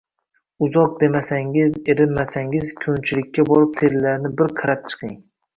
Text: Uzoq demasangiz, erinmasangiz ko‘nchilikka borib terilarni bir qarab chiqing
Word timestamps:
Uzoq 0.67 0.95
demasangiz, 1.03 1.75
erinmasangiz 1.95 2.73
ko‘nchilikka 2.81 3.47
borib 3.53 3.79
terilarni 3.83 4.35
bir 4.41 4.57
qarab 4.63 4.93
chiqing 4.95 5.17